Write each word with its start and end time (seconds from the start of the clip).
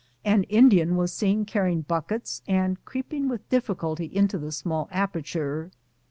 An 0.25 0.45
Indian 0.45 0.95
was 0.95 1.13
seen 1.13 1.45
carrying 1.45 1.81
buck 1.83 2.11
ets 2.11 2.41
and 2.47 2.83
creeping 2.85 3.29
with 3.29 3.47
difficulty 3.49 4.05
into 4.07 4.39
the 4.39 4.51
small 4.51 4.89
aperture. 4.91 5.69